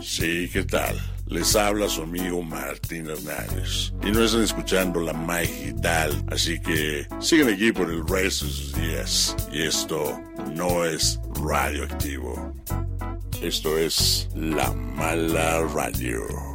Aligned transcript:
Sí, 0.00 0.48
¿qué 0.52 0.64
tal? 0.64 0.96
Les 1.26 1.56
habla 1.56 1.88
su 1.88 2.02
amigo 2.02 2.42
Martín 2.42 3.08
Hernández. 3.08 3.92
Y 4.02 4.10
no 4.12 4.22
están 4.22 4.42
escuchando 4.42 5.00
la 5.00 5.12
digital, 5.40 6.24
así 6.30 6.60
que 6.60 7.06
sigan 7.20 7.48
aquí 7.48 7.72
por 7.72 7.90
el 7.90 8.06
resto 8.06 8.44
de 8.46 8.52
sus 8.52 8.74
días. 8.74 9.36
Y 9.52 9.62
esto 9.62 10.20
no 10.54 10.84
es 10.84 11.18
radioactivo. 11.42 12.54
Esto 13.42 13.76
es 13.76 14.28
La 14.34 14.72
Mala 14.72 15.62
Radio. 15.74 16.45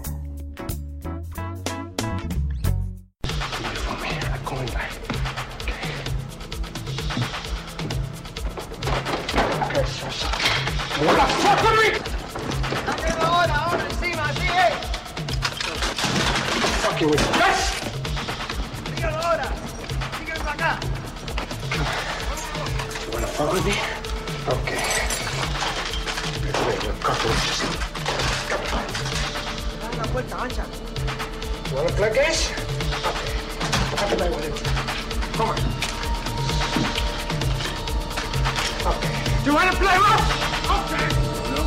You 39.44 39.55
wanna 39.55 39.72
play 39.72 39.97
rough? 39.97 40.22
Okay. 40.69 41.08
No. 41.50 41.61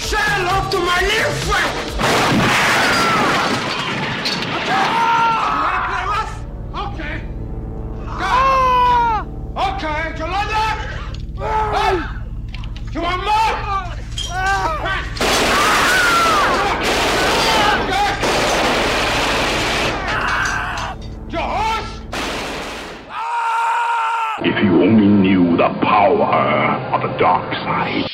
Say 0.00 0.16
hello 0.16 0.56
to 0.70 0.78
my 0.80 1.00
little 1.02 1.34
friend! 1.44 1.72
Okay. 4.56 4.84
You 5.52 5.60
wanna 5.60 5.82
play 5.92 6.04
rough? 6.14 6.32
Okay. 6.88 7.16
Go. 8.16 8.32
Okay. 9.68 10.00
You 10.16 10.24
like 10.24 10.50
that? 10.56 10.76
Hey. 11.76 11.96
You 12.94 13.00
want 13.02 13.20
more? 13.28 13.52
Your? 21.28 21.76
If 24.48 24.56
you 24.64 24.72
only 24.82 25.08
knew 25.08 25.56
the 25.58 25.68
power 25.82 26.75
of 26.96 27.10
the 27.10 27.18
dark 27.18 27.52
side. 27.52 28.05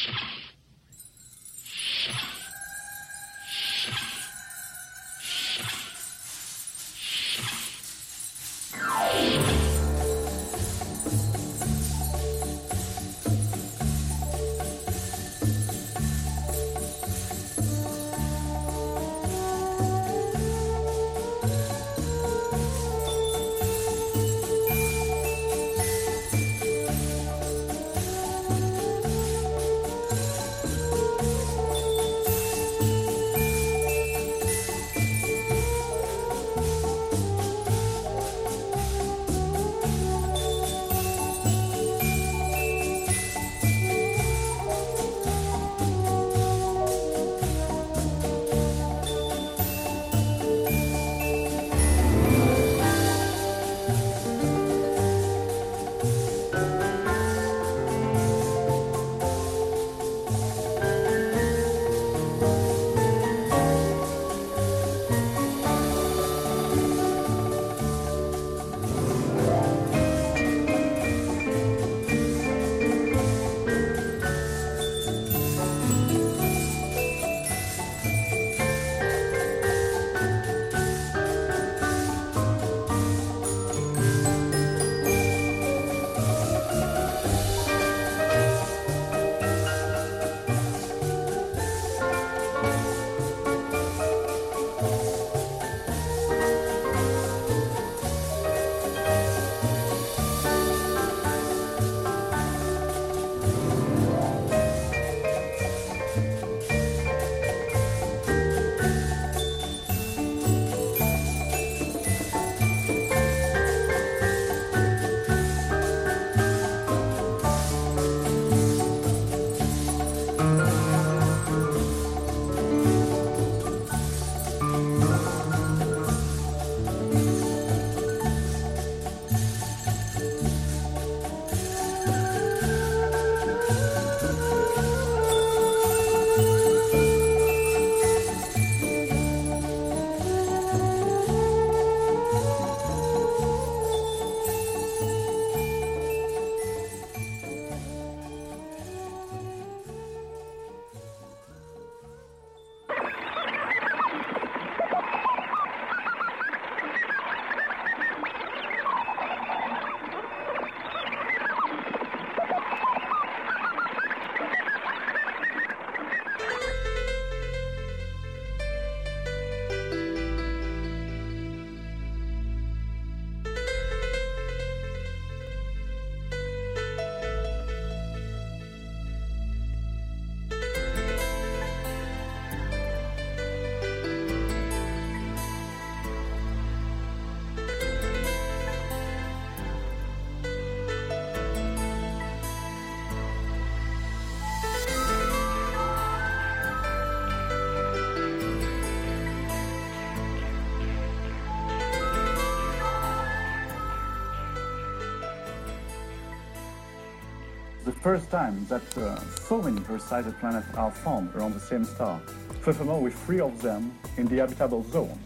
First 208.03 208.31
time 208.31 208.67
that 208.69 208.99
uh, 208.99 209.17
so 209.47 209.63
many 209.63 209.81
Earth-sized 209.89 210.37
planets 210.41 210.67
are 210.77 210.91
found 210.91 211.33
around 211.37 211.55
the 211.55 211.61
same 211.61 211.85
star. 211.85 212.19
Furthermore, 212.61 213.01
with 213.01 213.15
three 213.27 213.39
of 213.39 213.63
them 213.63 213.97
in 214.17 214.27
the 214.27 214.39
habitable 214.39 214.83
zone. 214.91 215.19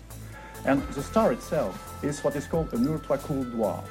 And 0.67 0.83
the 0.89 1.03
star 1.03 1.33
itself 1.33 1.75
is 2.05 2.23
what 2.23 2.37
is 2.37 2.47
called 2.47 2.71
an 2.75 2.87
ultra-cool 2.87 3.45
dwarf, 3.47 3.87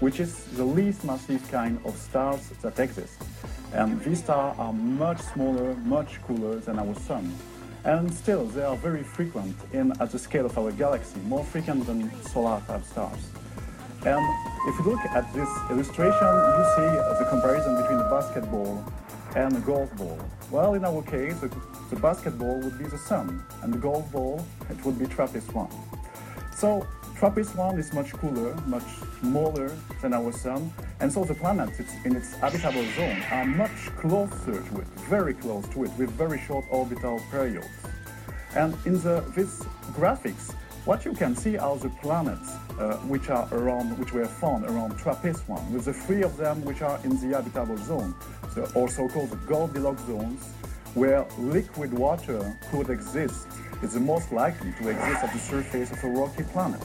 which 0.00 0.20
is 0.20 0.44
the 0.56 0.64
least 0.64 1.02
massive 1.04 1.50
kind 1.50 1.80
of 1.86 1.96
stars 1.96 2.48
that 2.60 2.78
exist. 2.78 3.22
And 3.72 3.98
these 4.02 4.22
stars 4.22 4.54
are 4.58 4.72
much 4.72 5.20
smaller, 5.20 5.74
much 5.76 6.20
cooler 6.22 6.56
than 6.56 6.78
our 6.78 6.94
sun. 6.94 7.34
And 7.84 8.12
still, 8.12 8.44
they 8.46 8.64
are 8.64 8.76
very 8.76 9.02
frequent 9.02 9.56
in 9.72 9.92
at 9.98 10.10
the 10.10 10.18
scale 10.18 10.44
of 10.44 10.58
our 10.58 10.72
galaxy, 10.72 11.20
more 11.20 11.44
frequent 11.44 11.86
than 11.86 12.10
solar-type 12.24 12.84
stars. 12.84 13.30
And 14.04 14.22
if 14.66 14.76
you 14.78 14.84
look 14.84 15.00
at 15.14 15.32
this 15.32 15.48
illustration, 15.70 16.26
you 16.58 16.64
see 16.74 16.90
the 17.18 17.26
comparison 17.30 17.80
between 17.80 18.00
a 18.00 18.10
basketball 18.10 18.84
and 19.36 19.56
a 19.56 19.60
golf 19.60 19.94
ball. 19.96 20.18
Well, 20.50 20.74
in 20.74 20.84
our 20.84 21.02
case, 21.02 21.38
the, 21.38 21.48
the 21.90 21.96
basketball 21.96 22.58
would 22.60 22.76
be 22.78 22.86
the 22.86 22.98
sun, 22.98 23.44
and 23.62 23.72
the 23.72 23.78
golf 23.78 24.10
ball, 24.10 24.44
it 24.68 24.84
would 24.84 24.98
be 24.98 25.06
TRAPPIST-1. 25.06 25.70
So 26.56 26.86
TRAPPIST-1 27.16 27.78
is 27.78 27.92
much 27.92 28.12
cooler, 28.12 28.54
much 28.66 28.84
smaller 29.20 29.70
than 30.02 30.12
our 30.12 30.32
sun, 30.32 30.72
and 31.00 31.12
so 31.12 31.24
the 31.24 31.34
planets 31.34 31.78
in 32.04 32.16
its 32.16 32.34
habitable 32.34 32.84
zone 32.96 33.22
are 33.30 33.44
much 33.44 33.94
closer 33.96 34.62
to 34.62 34.80
it, 34.80 34.86
very 35.08 35.34
close 35.34 35.68
to 35.68 35.84
it, 35.84 35.90
with 35.96 36.10
very 36.10 36.40
short 36.40 36.64
orbital 36.70 37.20
periods. 37.30 37.68
And 38.56 38.76
in 38.84 39.00
the, 39.00 39.22
this 39.34 39.62
graphics, 39.92 40.54
what 40.86 41.04
you 41.04 41.12
can 41.12 41.34
see 41.34 41.58
are 41.58 41.76
the 41.76 41.88
planets 42.00 42.52
uh, 42.78 42.96
which 43.08 43.28
are 43.28 43.48
around, 43.52 43.98
which 43.98 44.12
were 44.12 44.24
found 44.24 44.64
around 44.66 44.96
TRAPPIST-1, 44.96 45.70
with 45.70 45.84
the 45.84 45.92
three 45.92 46.22
of 46.22 46.36
them 46.36 46.64
which 46.64 46.80
are 46.80 47.00
in 47.02 47.10
the 47.20 47.36
habitable 47.36 47.76
zone, 47.76 48.14
so 48.54 48.64
also 48.76 49.08
called 49.08 49.30
the 49.30 49.36
Goldilocks 49.48 50.02
zones, 50.04 50.44
where 50.94 51.26
liquid 51.38 51.92
water 51.92 52.56
could 52.70 52.88
exist 52.88 53.48
is 53.82 53.94
the 53.94 54.00
most 54.00 54.32
likely 54.32 54.72
to 54.80 54.88
exist 54.88 55.24
at 55.24 55.32
the 55.32 55.38
surface 55.40 55.90
of 55.90 56.04
a 56.04 56.08
rocky 56.08 56.44
planet. 56.44 56.80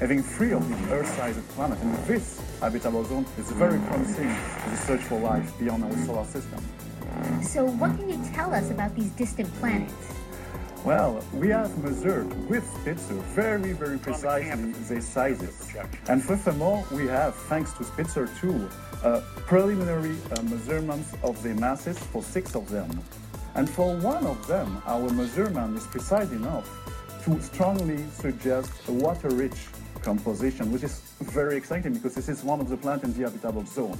Having 0.00 0.22
three 0.22 0.52
of 0.52 0.68
these 0.68 0.88
Earth-sized 0.90 1.48
planets 1.50 1.80
in 1.80 1.92
this 2.04 2.38
habitable 2.60 3.04
zone 3.04 3.24
is 3.38 3.50
very 3.52 3.78
promising 3.88 4.28
for 4.34 4.70
the 4.70 4.76
search 4.76 5.00
for 5.00 5.18
life 5.18 5.58
beyond 5.58 5.82
our 5.82 5.96
solar 6.04 6.26
system. 6.26 6.62
So 7.42 7.64
what 7.64 7.96
can 7.96 8.10
you 8.10 8.22
tell 8.34 8.52
us 8.52 8.70
about 8.70 8.94
these 8.94 9.10
distant 9.12 9.52
planets? 9.54 10.15
Well, 10.84 11.24
we 11.32 11.48
have 11.48 11.76
measured 11.82 12.28
with 12.48 12.64
Spitzer 12.80 13.14
very, 13.34 13.72
very 13.72 13.98
precisely 13.98 14.72
their 14.72 15.00
sizes. 15.00 15.74
And 16.08 16.22
furthermore, 16.22 16.84
we 16.92 17.06
have, 17.08 17.34
thanks 17.34 17.72
to 17.74 17.84
Spitzer 17.84 18.28
2, 18.40 18.68
uh, 19.02 19.20
preliminary 19.46 20.16
uh, 20.30 20.42
measurements 20.42 21.12
of 21.22 21.42
their 21.42 21.54
masses 21.54 21.98
for 21.98 22.22
six 22.22 22.54
of 22.54 22.68
them. 22.68 22.88
And 23.56 23.68
for 23.68 23.96
one 23.96 24.26
of 24.26 24.46
them, 24.46 24.80
our 24.86 25.08
measurement 25.10 25.76
is 25.76 25.86
precise 25.86 26.30
enough 26.30 26.68
to 27.24 27.42
strongly 27.42 28.04
suggest 28.12 28.70
a 28.88 28.92
water-rich 28.92 29.66
composition, 30.02 30.70
which 30.70 30.84
is 30.84 31.00
very 31.20 31.56
exciting 31.56 31.94
because 31.94 32.14
this 32.14 32.28
is 32.28 32.44
one 32.44 32.60
of 32.60 32.68
the 32.68 32.76
planets 32.76 33.04
in 33.04 33.12
the 33.14 33.24
habitable 33.28 33.64
zone. 33.64 33.98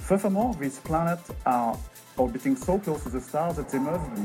Furthermore, 0.00 0.54
these 0.58 0.80
planets 0.80 1.30
are 1.46 1.78
orbiting 2.16 2.56
so 2.56 2.78
close 2.78 3.02
to 3.02 3.08
the 3.08 3.20
stars 3.20 3.56
that 3.56 3.68
they 3.68 3.78
must 3.78 4.14
be, 4.14 4.22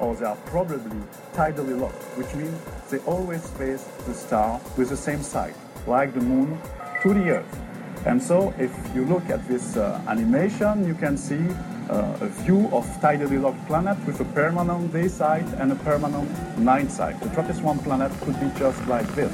or 0.00 0.14
they 0.14 0.24
are 0.24 0.36
probably 0.46 1.00
tidally 1.32 1.78
locked, 1.78 2.02
which 2.16 2.34
means 2.34 2.58
they 2.90 2.98
always 3.00 3.48
face 3.50 3.84
the 4.06 4.14
star 4.14 4.60
with 4.76 4.88
the 4.88 4.96
same 4.96 5.22
side, 5.22 5.54
like 5.86 6.12
the 6.14 6.20
moon 6.20 6.58
to 7.02 7.14
the 7.14 7.30
Earth. 7.30 7.60
And 8.04 8.22
so 8.22 8.52
if 8.58 8.72
you 8.94 9.04
look 9.04 9.28
at 9.30 9.46
this 9.48 9.76
uh, 9.76 10.02
animation, 10.08 10.86
you 10.86 10.94
can 10.94 11.16
see 11.16 11.46
uh, 11.88 12.16
a 12.20 12.28
view 12.42 12.68
of 12.72 12.84
tidally 13.00 13.40
locked 13.40 13.64
planet 13.66 13.96
with 14.06 14.20
a 14.20 14.24
permanent 14.26 14.92
day 14.92 15.08
side 15.08 15.46
and 15.58 15.72
a 15.72 15.76
permanent 15.76 16.58
night 16.58 16.90
side. 16.90 17.20
The 17.20 17.28
TRAPPIST-1 17.30 17.84
planet 17.84 18.12
could 18.20 18.38
be 18.40 18.50
just 18.58 18.84
like 18.86 19.06
this. 19.14 19.32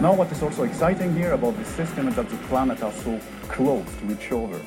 Now 0.00 0.14
what 0.14 0.32
is 0.32 0.42
also 0.42 0.62
exciting 0.62 1.14
here 1.14 1.32
about 1.32 1.56
this 1.58 1.68
system 1.68 2.08
is 2.08 2.16
that 2.16 2.28
the 2.30 2.36
planets 2.48 2.82
are 2.82 2.92
so 2.92 3.20
close 3.48 3.84
to 4.00 4.12
each 4.12 4.32
other. 4.32 4.60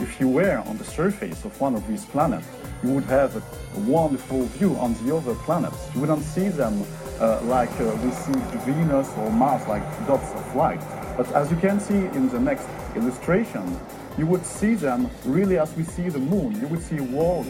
If 0.00 0.18
you 0.18 0.28
were 0.28 0.62
on 0.66 0.78
the 0.78 0.84
surface 0.84 1.44
of 1.44 1.60
one 1.60 1.74
of 1.74 1.86
these 1.86 2.06
planets, 2.06 2.48
you 2.82 2.90
would 2.90 3.04
have 3.04 3.36
a, 3.36 3.42
wonderful 3.80 4.46
view 4.46 4.74
on 4.76 4.94
the 5.04 5.14
other 5.14 5.34
planets. 5.46 5.76
You 5.94 6.00
wouldn't 6.00 6.24
see 6.24 6.48
them 6.48 6.84
uh, 7.20 7.40
like 7.44 7.70
uh, 7.80 7.96
we 8.02 8.10
see 8.10 8.32
Venus 8.64 9.08
or 9.18 9.30
Mars, 9.30 9.66
like 9.68 9.82
dots 10.08 10.32
of 10.32 10.56
light. 10.56 10.80
But 11.16 11.30
as 11.32 11.50
you 11.50 11.56
can 11.56 11.78
see 11.78 11.94
in 11.94 12.28
the 12.30 12.40
next 12.40 12.66
illustration, 12.96 13.78
you 14.18 14.26
would 14.26 14.44
see 14.44 14.74
them 14.74 15.08
really 15.24 15.58
as 15.58 15.72
we 15.76 15.84
see 15.84 16.08
the 16.08 16.18
moon. 16.18 16.60
You 16.60 16.66
would 16.66 16.82
see 16.82 17.00
walls 17.00 17.46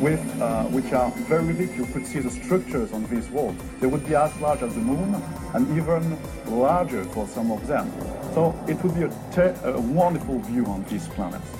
with, 0.00 0.20
uh, 0.40 0.64
which 0.64 0.92
are 0.92 1.10
very 1.28 1.52
big. 1.52 1.76
You 1.76 1.84
could 1.86 2.06
see 2.06 2.20
the 2.20 2.30
structures 2.30 2.92
on 2.92 3.04
these 3.06 3.28
walls. 3.28 3.56
They 3.80 3.86
would 3.86 4.06
be 4.06 4.14
as 4.14 4.34
large 4.40 4.62
as 4.62 4.74
the 4.74 4.80
moon 4.80 5.22
and 5.54 5.76
even 5.76 6.18
larger 6.46 7.04
for 7.04 7.26
some 7.26 7.50
of 7.50 7.66
them. 7.66 7.92
So 8.32 8.54
it 8.66 8.82
would 8.82 8.94
be 8.94 9.02
a, 9.02 9.54
a 9.64 9.80
wonderful 9.80 10.38
view 10.40 10.64
on 10.66 10.84
these 10.84 11.08
planets. 11.08 11.57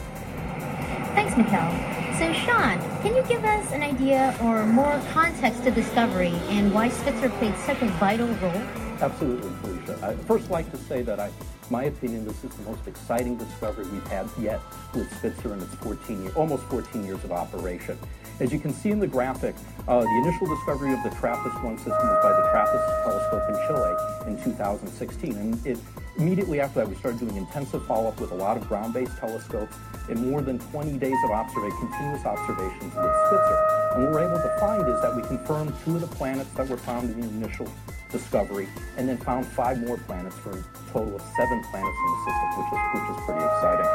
Thanks, 1.18 1.34
Mikkel. 1.34 2.16
So, 2.16 2.32
Sean, 2.32 2.78
can 3.02 3.16
you 3.16 3.24
give 3.24 3.42
us 3.44 3.72
an 3.72 3.82
idea 3.82 4.36
or 4.40 4.64
more 4.64 5.02
context 5.10 5.64
to 5.64 5.72
Discovery 5.72 6.32
and 6.46 6.72
why 6.72 6.90
Spitzer 6.90 7.28
played 7.28 7.56
such 7.56 7.82
a 7.82 7.86
vital 7.98 8.28
role? 8.34 8.62
Absolutely, 9.00 9.50
Felicia. 9.60 9.98
I'd 10.06 10.20
first 10.26 10.48
like 10.48 10.70
to 10.70 10.76
say 10.76 11.02
that 11.02 11.18
I, 11.18 11.32
my 11.70 11.84
opinion, 11.86 12.24
this 12.24 12.44
is 12.44 12.52
the 12.54 12.62
most 12.62 12.86
exciting 12.86 13.36
discovery 13.36 13.84
we've 13.88 14.06
had 14.06 14.28
yet 14.40 14.60
with 14.94 15.12
Spitzer 15.16 15.52
in 15.54 15.60
its 15.60 15.74
14 15.74 16.22
year, 16.22 16.32
almost 16.36 16.62
14 16.66 17.04
years 17.04 17.24
of 17.24 17.32
operation. 17.32 17.98
As 18.38 18.52
you 18.52 18.60
can 18.60 18.72
see 18.72 18.92
in 18.92 19.00
the 19.00 19.08
graphic, 19.08 19.56
uh, 19.88 20.00
the 20.00 20.22
initial 20.24 20.46
discovery 20.46 20.92
of 20.92 21.02
the 21.02 21.10
TRAPPIST-1 21.10 21.78
system 21.78 21.94
was 21.94 22.22
by 22.22 22.30
the 22.30 22.48
TRAPPIST 22.52 23.02
telescope 23.02 23.42
in 23.48 23.56
Chile 23.66 24.38
in 24.38 24.44
2016. 24.44 25.34
And 25.34 25.66
it, 25.66 25.78
immediately 26.18 26.60
after 26.60 26.80
that, 26.80 26.88
we 26.88 26.96
started 26.96 27.20
doing 27.20 27.36
intensive 27.36 27.84
follow-up 27.86 28.20
with 28.20 28.32
a 28.32 28.34
lot 28.34 28.56
of 28.56 28.68
ground-based 28.68 29.16
telescopes 29.18 29.76
and 30.08 30.18
more 30.30 30.42
than 30.42 30.58
20 30.58 30.98
days 30.98 31.16
of 31.24 31.30
observation, 31.30 31.78
continuous 31.78 32.24
observations 32.24 32.94
with 32.94 33.14
Spitzer. 33.26 33.58
And 33.94 34.04
what 34.04 34.12
we're 34.12 34.28
able 34.28 34.42
to 34.42 34.56
find 34.58 34.88
is 34.88 35.00
that 35.00 35.14
we 35.14 35.22
confirmed 35.22 35.72
two 35.84 35.94
of 35.94 36.00
the 36.00 36.08
planets 36.16 36.50
that 36.50 36.68
were 36.68 36.76
found 36.76 37.10
in 37.10 37.20
the 37.20 37.28
initial 37.28 37.68
discovery, 38.10 38.68
and 38.96 39.08
then 39.08 39.18
found 39.18 39.46
five 39.46 39.78
more 39.86 39.98
planets 39.98 40.36
for 40.36 40.50
a 40.50 40.64
total 40.92 41.14
of 41.14 41.22
seven 41.36 41.62
planets 41.70 41.98
in 41.98 42.10
the 42.10 42.20
system, 42.24 42.48
which 42.56 42.72
is, 42.72 42.80
which 42.94 43.08
is 43.10 43.24
pretty 43.24 43.44
exciting. 43.44 43.86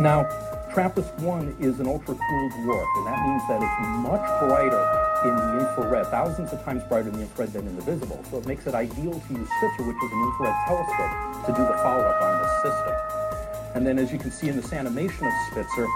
Now, 0.00 0.24
TRAPPIST-1 0.72 1.60
is 1.60 1.78
an 1.80 1.86
ultra-cooled 1.86 2.52
dwarf, 2.52 2.86
and 2.96 3.06
that 3.06 3.22
means 3.26 3.42
that 3.48 3.62
it's 3.62 3.78
much 4.02 4.24
brighter 4.40 5.11
in 5.24 5.36
the 5.36 5.68
infrared, 5.68 6.06
thousands 6.08 6.52
of 6.52 6.62
times 6.64 6.82
brighter 6.84 7.08
in 7.08 7.14
the 7.14 7.22
infrared 7.22 7.52
than 7.52 7.66
in 7.66 7.76
the 7.76 7.82
visible. 7.82 8.22
So 8.30 8.38
it 8.38 8.46
makes 8.46 8.66
it 8.66 8.74
ideal 8.74 9.12
to 9.12 9.34
use 9.34 9.48
Spitzer, 9.58 9.86
which 9.86 9.96
is 10.02 10.12
an 10.12 10.22
infrared 10.22 10.56
telescope, 10.66 11.46
to 11.46 11.52
do 11.52 11.62
the 11.62 11.78
follow-up 11.82 12.22
on 12.22 12.42
this 12.42 12.52
system. 12.62 12.94
And 13.74 13.86
then 13.86 13.98
as 13.98 14.12
you 14.12 14.18
can 14.18 14.30
see 14.30 14.48
in 14.48 14.56
this 14.56 14.72
animation 14.72 15.26
of 15.26 15.32
Spitzer, 15.50 15.86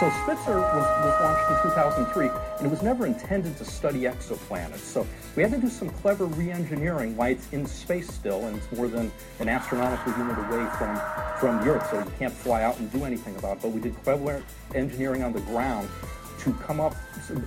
so 0.00 0.10
Spitzer 0.22 0.58
was, 0.58 0.86
was 1.04 1.20
launched 1.20 1.64
in 1.64 1.70
2003, 1.70 2.28
and 2.58 2.66
it 2.66 2.70
was 2.70 2.82
never 2.82 3.06
intended 3.06 3.56
to 3.58 3.64
study 3.64 4.00
exoplanets. 4.00 4.78
So 4.78 5.06
we 5.36 5.42
had 5.42 5.52
to 5.52 5.58
do 5.58 5.68
some 5.68 5.90
clever 5.90 6.24
re-engineering 6.24 7.16
why 7.16 7.28
it's 7.30 7.52
in 7.52 7.66
space 7.66 8.08
still, 8.08 8.46
and 8.46 8.56
it's 8.56 8.72
more 8.72 8.88
than 8.88 9.12
an 9.38 9.48
astronomical 9.48 10.12
unit 10.18 10.38
away 10.38 10.66
from, 10.76 11.00
from 11.38 11.68
Earth, 11.68 11.88
so 11.90 11.98
you 11.98 12.12
can't 12.18 12.32
fly 12.32 12.62
out 12.62 12.78
and 12.78 12.90
do 12.90 13.04
anything 13.04 13.36
about 13.36 13.58
it. 13.58 13.62
But 13.62 13.72
we 13.72 13.80
did 13.80 13.94
clever 14.02 14.42
engineering 14.74 15.22
on 15.22 15.32
the 15.32 15.40
ground 15.42 15.88
to 16.44 16.52
come 16.54 16.80
up, 16.80 16.94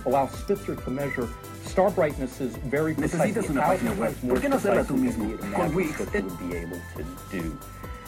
allow 0.04 0.26
Spitzer 0.26 0.74
to 0.74 0.90
measure 0.90 1.28
star 1.64 1.90
brightnesses 1.90 2.56
very 2.56 2.94
precisely. 2.94 3.32
Necesitas 3.32 3.50
una 3.50 3.62
página 3.62 3.98
web. 3.98 4.14
¿Por 4.28 4.40
qué 4.40 4.48
no 4.48 4.56
hacerla 4.56 4.84
tú 4.84 4.96
mismo? 4.96 5.36
Con 5.54 5.74
Wix. 5.74 5.94
Spitzer 5.94 6.22
would 6.22 6.38
be 6.50 6.56
able 6.56 6.80
to 6.96 7.04
do. 7.30 7.58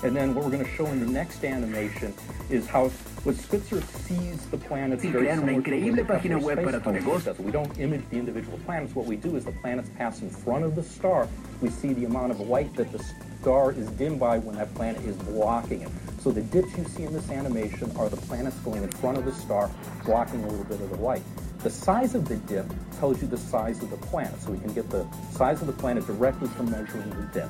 And 0.04 0.16
then 0.16 0.32
what 0.32 0.44
we're 0.44 0.52
going 0.52 0.64
to 0.64 0.70
show 0.70 0.86
in 0.86 1.00
the 1.00 1.10
next 1.10 1.44
animation 1.44 2.14
is 2.50 2.68
how 2.68 2.88
what 3.24 3.34
Spitzer 3.34 3.80
sees 3.80 4.46
the 4.46 4.56
planets 4.56 5.02
Sí, 5.02 5.10
very 5.10 5.26
similar 5.26 5.60
increíble 5.60 6.06
página 6.06 6.40
web 6.40 6.62
para 6.62 6.80
tu 6.80 6.92
negocio. 6.92 7.34
We 7.40 7.50
don't 7.50 7.76
image 7.78 8.08
the 8.10 8.16
individual 8.16 8.58
planets. 8.64 8.94
What 8.94 9.06
we 9.06 9.16
do 9.16 9.36
is 9.36 9.44
the 9.44 9.52
planets 9.52 9.90
pass 9.98 10.22
in 10.22 10.30
front 10.30 10.64
of 10.64 10.76
the 10.76 10.84
star. 10.84 11.26
We 11.60 11.68
see 11.68 11.94
the 11.94 12.04
amount 12.04 12.30
of 12.30 12.38
light 12.40 12.72
that 12.76 12.92
the 12.92 13.04
star 13.48 13.72
is 13.72 13.88
dimmed 13.92 14.20
by 14.20 14.36
when 14.36 14.54
that 14.56 14.74
planet 14.74 15.02
is 15.06 15.16
blocking 15.16 15.80
it. 15.80 15.88
So 16.20 16.30
the 16.30 16.42
dips 16.42 16.76
you 16.76 16.84
see 16.84 17.04
in 17.04 17.14
this 17.14 17.30
animation 17.30 17.90
are 17.96 18.10
the 18.10 18.18
planets 18.18 18.58
going 18.58 18.82
in 18.82 18.90
front 18.90 19.16
of 19.16 19.24
the 19.24 19.32
star, 19.32 19.70
blocking 20.04 20.44
a 20.44 20.48
little 20.48 20.66
bit 20.66 20.82
of 20.82 20.90
the 20.90 20.98
light. 20.98 21.22
The 21.60 21.70
size 21.70 22.14
of 22.14 22.28
the 22.28 22.36
dip 22.36 22.66
tells 22.98 23.22
you 23.22 23.26
the 23.26 23.38
size 23.38 23.82
of 23.82 23.88
the 23.88 23.96
planet, 23.96 24.38
so 24.42 24.50
we 24.50 24.58
can 24.58 24.74
get 24.74 24.90
the 24.90 25.06
size 25.30 25.62
of 25.62 25.66
the 25.66 25.72
planet 25.72 26.06
directly 26.06 26.46
from 26.48 26.70
measuring 26.70 27.08
the 27.08 27.26
dip. 27.32 27.48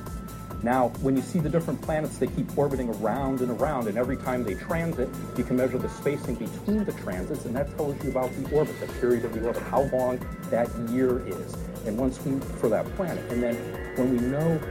Now, 0.63 0.87
when 1.01 1.17
you 1.17 1.21
see 1.21 1.39
the 1.39 1.49
different 1.49 1.81
planets, 1.81 2.17
they 2.17 2.27
keep 2.27 2.57
orbiting 2.57 2.87
around 3.01 3.41
and 3.41 3.51
around, 3.59 3.89
and 3.89 3.97
every 3.97 4.15
time 4.15 4.45
they 4.45 4.55
transit, 4.55 5.09
you 5.37 5.43
can 5.43 5.57
measure 5.57 5.79
the 5.79 5.89
spacing 5.89 6.35
between 6.35 6.85
the 6.85 6.93
transits, 6.93 7.43
and 7.43 7.53
that 7.57 7.75
tells 7.75 8.01
you 8.05 8.09
about 8.09 8.31
the 8.37 8.55
orbit, 8.55 8.79
the 8.79 8.87
period 9.01 9.25
of 9.25 9.33
the 9.33 9.45
orbit, 9.45 9.61
how 9.63 9.81
long 9.91 10.17
that 10.49 10.69
year 10.91 11.27
is, 11.27 11.57
and 11.85 11.97
once 11.97 12.23
we, 12.23 12.39
for 12.61 12.69
that 12.69 12.85
planet. 12.95 13.29
And 13.33 13.43
then 13.43 13.55
when 13.97 14.11
we 14.11 14.19
know 14.27 14.61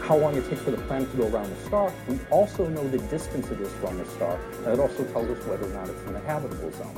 how 0.00 0.16
long 0.16 0.36
it 0.36 0.48
takes 0.48 0.62
for 0.62 0.70
the 0.70 0.78
planet 0.78 1.10
to 1.10 1.16
go 1.16 1.28
around 1.28 1.50
the 1.50 1.64
star. 1.66 1.92
We 2.08 2.18
also 2.30 2.68
know 2.68 2.86
the 2.88 2.98
distance 3.08 3.50
it 3.50 3.60
is 3.60 3.72
from 3.74 3.98
the 3.98 4.04
star, 4.06 4.38
and 4.64 4.68
it 4.68 4.80
also 4.80 5.04
tells 5.04 5.28
us 5.28 5.44
whether 5.46 5.66
or 5.66 5.74
not 5.74 5.88
it's 5.88 6.02
in 6.06 6.12
the 6.12 6.20
habitable 6.20 6.70
zone. 6.72 6.94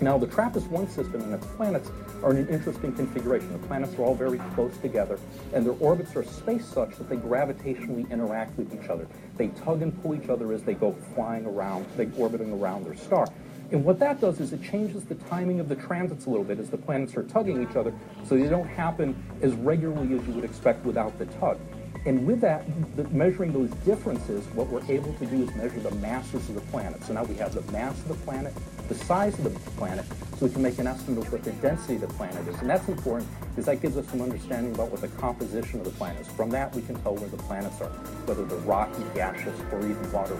Now, 0.00 0.18
the 0.18 0.26
TRAPPIST-1 0.26 0.90
system 0.90 1.20
and 1.22 1.34
its 1.34 1.46
planets 1.46 1.90
are 2.22 2.32
in 2.32 2.38
an 2.38 2.48
interesting 2.48 2.92
configuration. 2.92 3.52
The 3.52 3.66
planets 3.66 3.94
are 3.96 4.02
all 4.02 4.14
very 4.14 4.38
close 4.54 4.76
together, 4.78 5.18
and 5.52 5.64
their 5.64 5.76
orbits 5.78 6.16
are 6.16 6.24
spaced 6.24 6.72
such 6.72 6.96
that 6.96 7.08
they 7.08 7.16
gravitationally 7.16 8.10
interact 8.10 8.58
with 8.58 8.74
each 8.74 8.90
other. 8.90 9.06
They 9.36 9.48
tug 9.48 9.82
and 9.82 10.02
pull 10.02 10.14
each 10.16 10.28
other 10.28 10.52
as 10.52 10.62
they 10.62 10.74
go 10.74 10.92
flying 11.14 11.46
around, 11.46 11.86
they 11.96 12.08
orbiting 12.18 12.52
around 12.52 12.84
their 12.84 12.96
star. 12.96 13.28
And 13.70 13.84
what 13.84 13.98
that 14.00 14.20
does 14.20 14.40
is 14.40 14.52
it 14.52 14.62
changes 14.62 15.04
the 15.04 15.14
timing 15.14 15.60
of 15.60 15.68
the 15.68 15.76
transits 15.76 16.26
a 16.26 16.30
little 16.30 16.44
bit 16.44 16.58
as 16.58 16.70
the 16.70 16.76
planets 16.76 17.16
are 17.16 17.22
tugging 17.22 17.62
each 17.62 17.76
other, 17.76 17.94
so 18.24 18.36
they 18.36 18.48
don't 18.48 18.68
happen 18.68 19.16
as 19.42 19.54
regularly 19.54 20.18
as 20.18 20.26
you 20.26 20.34
would 20.34 20.44
expect 20.44 20.84
without 20.84 21.16
the 21.18 21.26
tug. 21.26 21.58
And 22.06 22.26
with 22.26 22.40
that, 22.42 22.64
the, 22.96 23.04
measuring 23.08 23.52
those 23.52 23.70
differences, 23.86 24.44
what 24.48 24.68
we're 24.68 24.84
able 24.92 25.14
to 25.14 25.26
do 25.26 25.42
is 25.42 25.54
measure 25.54 25.80
the 25.80 25.94
masses 25.96 26.48
of 26.50 26.54
the 26.54 26.60
planet. 26.62 27.02
So 27.04 27.14
now 27.14 27.24
we 27.24 27.34
have 27.36 27.54
the 27.54 27.72
mass 27.72 27.98
of 27.98 28.08
the 28.08 28.14
planet, 28.14 28.52
the 28.88 28.94
size 28.94 29.38
of 29.38 29.44
the 29.44 29.70
planet, 29.70 30.04
so 30.38 30.46
we 30.46 30.52
can 30.52 30.60
make 30.60 30.78
an 30.78 30.86
estimate 30.86 31.24
of 31.24 31.32
what 31.32 31.42
the 31.42 31.52
density 31.52 31.94
of 31.94 32.02
the 32.02 32.08
planet 32.08 32.46
is. 32.46 32.58
And 32.60 32.68
that's 32.68 32.86
important 32.88 33.30
because 33.48 33.64
that 33.66 33.80
gives 33.80 33.96
us 33.96 34.06
some 34.08 34.20
understanding 34.20 34.74
about 34.74 34.90
what 34.90 35.00
the 35.00 35.08
composition 35.08 35.78
of 35.80 35.86
the 35.86 35.92
planet 35.92 36.20
is. 36.20 36.28
From 36.28 36.50
that, 36.50 36.74
we 36.74 36.82
can 36.82 36.94
tell 37.02 37.14
where 37.14 37.30
the 37.30 37.38
planets 37.38 37.80
are, 37.80 37.88
whether 38.26 38.44
they're 38.44 38.58
rocky, 38.58 39.02
gaseous, 39.14 39.58
or 39.72 39.78
even 39.78 40.12
watery. 40.12 40.38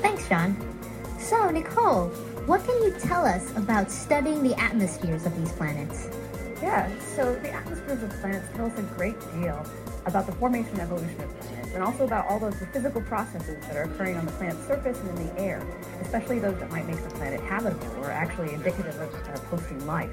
Thanks, 0.00 0.26
John. 0.26 0.56
So, 1.18 1.36
Nikole, 1.50 2.10
what 2.46 2.64
can 2.64 2.82
you 2.82 2.98
tell 2.98 3.26
us 3.26 3.54
about 3.56 3.90
studying 3.90 4.42
the 4.42 4.58
atmospheres 4.58 5.26
of 5.26 5.36
these 5.36 5.52
planets? 5.52 6.08
Yeah, 6.62 6.90
so 7.14 7.34
the 7.34 7.50
atmospheres 7.50 8.02
of 8.02 8.10
planets 8.20 8.48
tell 8.54 8.66
us 8.66 8.78
a 8.78 8.82
great 8.82 9.20
deal 9.32 9.66
about 10.06 10.26
the 10.26 10.32
formation 10.32 10.72
and 10.72 10.80
evolution 10.80 11.20
of 11.20 11.40
planets, 11.40 11.72
and 11.74 11.82
also 11.82 12.04
about 12.04 12.26
all 12.26 12.38
those 12.38 12.54
physical 12.72 13.00
processes 13.02 13.58
that 13.66 13.76
are 13.76 13.84
occurring 13.84 14.16
on 14.16 14.26
the 14.26 14.32
planet's 14.32 14.66
surface 14.66 14.98
and 14.98 15.18
in 15.18 15.26
the 15.26 15.40
air, 15.40 15.64
especially 16.00 16.38
those 16.38 16.58
that 16.58 16.70
might 16.70 16.86
make 16.86 17.02
the 17.02 17.10
planet 17.10 17.40
habitable 17.40 18.04
or 18.04 18.10
actually 18.10 18.52
indicative 18.52 18.98
of 19.00 19.14
uh, 19.14 19.38
hosting 19.50 19.86
life. 19.86 20.10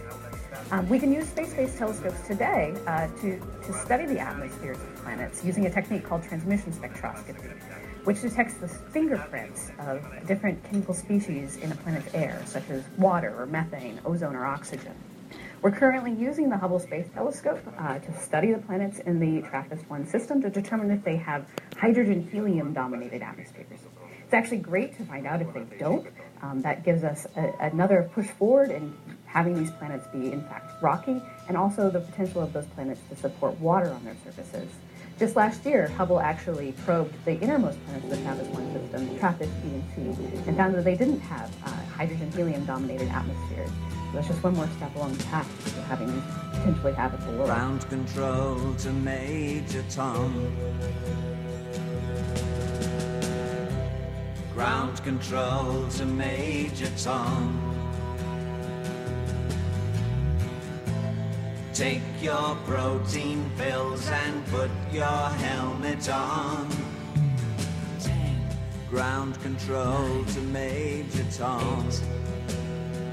Um, 0.72 0.88
we 0.90 1.00
can 1.00 1.14
use 1.14 1.30
space-based 1.30 1.78
telescopes 1.78 2.20
today 2.28 2.76
uh, 2.88 3.08
to, 3.22 3.40
to 3.66 3.74
study 3.74 4.06
the 4.06 4.20
atmospheres 4.20 4.78
of 4.78 4.96
planets 4.98 5.44
using 5.44 5.66
a 5.66 5.70
technique 5.70 6.04
called 6.04 6.24
transmission 6.24 6.74
spectroscopy, 6.74 7.52
which 8.04 8.22
detects 8.22 8.56
the 8.56 8.68
fingerprints 8.68 9.72
of 9.80 10.04
different 10.28 10.62
chemical 10.66 10.94
species 10.94 11.58
in 11.58 11.72
a 11.72 11.76
planet's 11.76 12.14
air, 12.14 12.42
such 12.46 12.70
as 12.70 12.84
water 12.98 13.34
or 13.38 13.46
methane, 13.46 14.00
ozone 14.06 14.36
or 14.36 14.46
oxygen. 14.46 14.94
We're 15.60 15.72
currently 15.72 16.14
using 16.14 16.50
the 16.50 16.58
Hubble 16.58 16.80
Space 16.80 17.08
Telescope 17.16 17.60
uh, 17.80 17.98
to 17.98 18.20
study 18.22 18.54
the 18.54 18.60
planets 18.60 19.00
in 19.00 19.20
the 19.20 19.42
TRAPPIST-1 19.50 20.08
system 20.08 20.40
to 20.44 20.52
determine 20.52 20.92
if 20.92 21.04
they 21.04 21.18
have 21.18 21.48
hydrogen-helium 21.78 22.74
dominated 22.74 23.24
atmospheres. 23.24 23.66
It's 24.24 24.34
actually 24.34 24.60
great 24.60 24.96
to 24.98 25.06
find 25.06 25.26
out 25.26 25.42
if 25.42 25.52
they 25.56 25.66
don't. 25.80 26.08
Um, 26.44 26.62
that 26.62 26.86
gives 26.86 27.04
us 27.04 27.26
a, 27.36 27.54
another 27.60 28.08
push 28.14 28.28
forward 28.28 28.70
in 28.70 28.96
having 29.26 29.56
these 29.56 29.72
planets 29.72 30.06
be, 30.14 30.32
in 30.32 30.44
fact, 30.44 30.72
rocky, 30.84 31.20
and 31.48 31.58
also 31.58 31.90
the 31.90 32.02
potential 32.02 32.42
of 32.42 32.54
those 32.54 32.68
planets 32.68 33.02
to 33.10 33.16
support 33.16 33.60
water 33.60 33.90
on 33.90 34.06
their 34.06 34.16
surfaces. 34.24 34.70
Just 35.18 35.36
last 35.36 35.66
year, 35.66 35.88
Hubble 35.88 36.20
actually 36.20 36.74
probed 36.86 37.16
the 37.26 37.40
innermost 37.40 37.84
planets 37.86 38.06
of 38.06 38.12
the 38.12 38.18
TRAPPIST-1 38.18 38.74
system, 38.74 39.18
TRAPPIST, 39.18 39.64
B, 39.64 39.70
and 39.70 40.16
C, 40.16 40.44
and 40.48 40.56
found 40.56 40.76
that 40.76 40.84
they 40.84 40.96
didn't 40.96 41.22
have 41.22 41.52
uh, 41.66 41.72
hydrogen-helium 41.96 42.66
dominated 42.66 43.08
atmospheres. 43.08 43.72
That's 44.18 44.30
just 44.30 44.44
one 44.44 44.56
more 44.56 44.68
step 44.78 44.96
along 44.96 45.14
the 45.14 45.24
path 45.26 45.76
to 45.76 45.82
having 45.84 46.24
potentially 46.52 46.94
habitable 46.94 47.34
worlds. 47.34 47.52
Ground 47.52 47.88
control 47.88 48.74
to 48.74 48.92
Major 48.92 49.84
Tom. 49.92 50.58
Ground 54.56 55.04
control 55.04 55.88
to 55.88 56.06
Major 56.08 56.90
Tom. 56.98 57.62
Take 61.76 62.02
your 62.20 62.56
protein 62.66 63.52
pills 63.56 64.10
and 64.10 64.44
put 64.48 64.72
your 64.92 65.30
helmet 65.46 66.10
on. 66.10 66.68
Ground 68.90 69.40
control 69.44 70.26
to 70.26 70.42
Major 70.42 71.26
Tom. 71.32 71.88
Eight, 71.88 72.57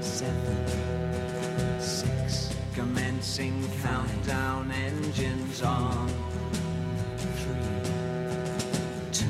seven, 0.05 1.79
six. 1.79 2.55
Commencing 2.73 3.67
countdown 3.81 4.71
engines 4.71 5.61
on. 5.63 6.07
Three, 7.17 7.91
two. 9.11 9.25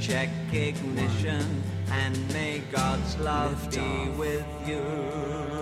Check 0.00 0.28
ignition 0.52 1.62
and 1.90 2.32
may 2.32 2.62
God's 2.70 3.16
love 3.18 3.70
be 3.70 4.08
with 4.18 4.46
you. 4.66 5.53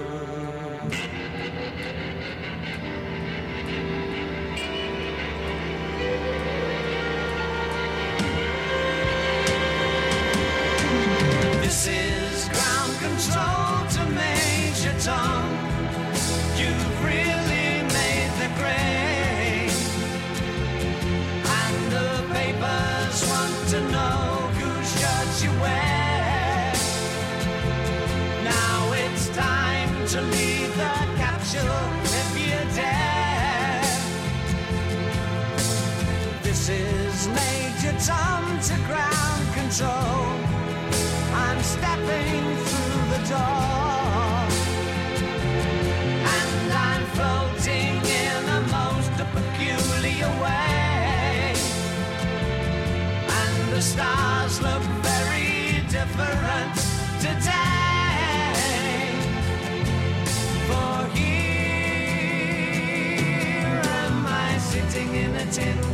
Ground 38.86 39.54
control. 39.54 40.24
I'm 41.34 41.60
stepping 41.62 42.56
through 42.64 43.04
the 43.12 43.20
door. 43.28 44.48
And 46.34 46.72
I'm 46.72 47.04
floating 47.16 47.94
in 48.24 48.48
most 48.72 49.12
peculiar 49.36 50.30
way. 50.42 51.54
And 53.28 53.72
the 53.72 53.82
stars 53.82 54.60
look 54.62 54.82
very 55.02 55.82
different 55.88 56.74
today. 57.20 58.56
For 60.66 60.96
here 61.14 61.42
am 64.02 64.26
I 64.26 64.58
sitting 64.58 65.14
in 65.14 65.36
a 65.36 65.46
tin 65.52 65.91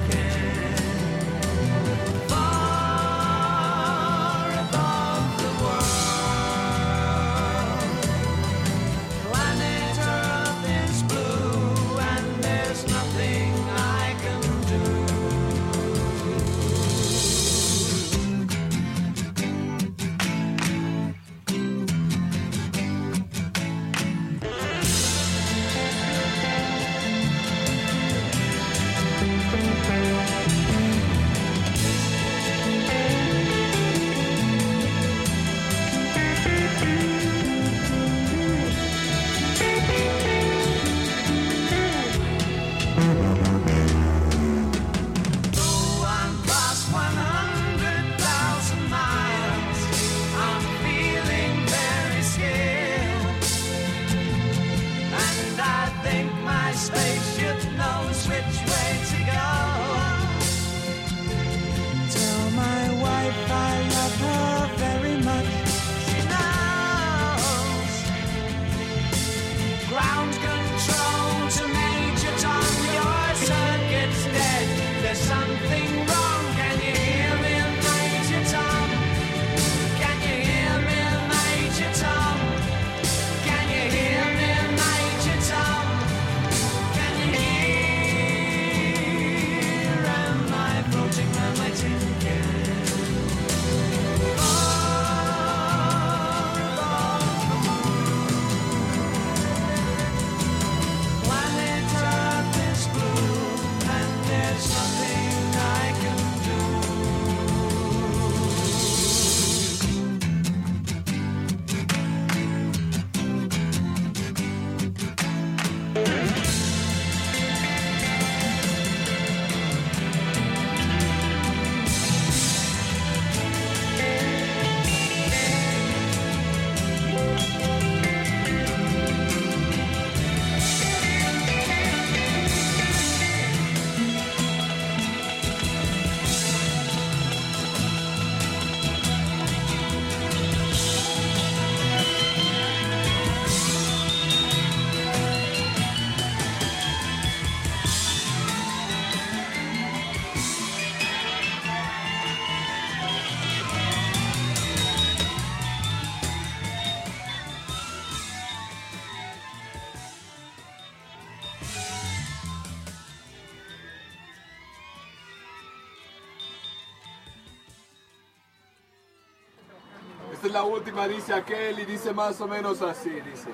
la 170.58 170.64
última, 170.64 171.06
dice 171.06 171.32
aquel, 171.32 171.78
y 171.78 171.84
dice 171.84 172.12
más 172.12 172.40
o 172.40 172.48
menos 172.48 172.82
así, 172.82 173.10
dice. 173.10 173.48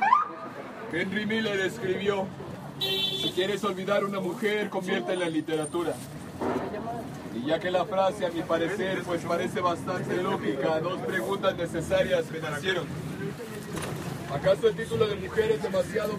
Henry 0.91 1.27
Miller 1.27 1.61
escribió, 1.61 2.27
si 2.81 3.31
quieres 3.35 3.63
olvidar 3.63 4.07
una 4.07 4.21
mujer, 4.21 4.71
conviértela 4.71 5.27
en 5.27 5.35
literatura. 5.35 5.93
Y 7.35 7.47
ya 7.47 7.59
que 7.59 7.71
la 7.71 7.85
frase, 7.85 8.25
a 8.25 8.31
mi 8.31 8.41
parecer, 8.41 9.03
pues 9.03 9.23
parece 9.23 9.61
bastante 9.61 10.17
lógica, 10.23 10.81
dos 10.81 10.99
preguntas 11.03 11.55
necesarias 11.57 12.25
me 12.31 12.39
nacieron. 12.39 12.87
¿Acaso 14.35 14.69
el 14.69 14.75
título 14.75 15.07
de 15.07 15.17
mujer 15.17 15.51
es 15.51 15.63
demasiado 15.63 16.15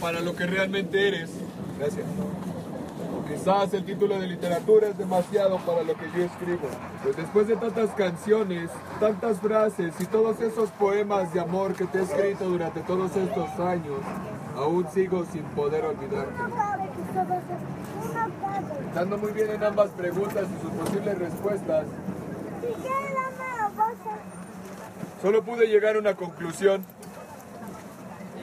para 0.00 0.20
lo 0.20 0.34
que 0.34 0.46
realmente 0.46 1.06
eres? 1.06 1.30
Gracias. 1.78 2.06
Quizás 3.34 3.74
el 3.74 3.84
título 3.84 4.18
de 4.18 4.28
literatura 4.28 4.88
es 4.88 4.96
demasiado 4.96 5.58
para 5.58 5.82
lo 5.82 5.94
que 5.94 6.06
yo 6.16 6.24
escribo. 6.24 6.68
Pues 7.02 7.16
después 7.16 7.48
de 7.48 7.56
tantas 7.56 7.90
canciones, 7.90 8.70
tantas 9.00 9.40
frases 9.40 9.92
y 9.98 10.06
todos 10.06 10.40
esos 10.40 10.70
poemas 10.70 11.34
de 11.34 11.40
amor 11.40 11.74
que 11.74 11.84
te 11.84 11.98
he 11.98 12.02
escrito 12.02 12.44
durante 12.48 12.80
todos 12.82 13.14
estos 13.16 13.50
años, 13.58 13.98
aún 14.56 14.86
sigo 14.92 15.24
sin 15.32 15.42
poder 15.42 15.84
olvidarte. 15.84 16.32
Estando 18.88 19.18
muy 19.18 19.32
bien 19.32 19.50
en 19.50 19.64
ambas 19.64 19.90
preguntas 19.90 20.44
y 20.44 20.62
sus 20.62 20.70
posibles 20.70 21.18
respuestas, 21.18 21.86
solo 25.20 25.42
pude 25.42 25.66
llegar 25.66 25.96
a 25.96 25.98
una 25.98 26.14
conclusión. 26.14 26.84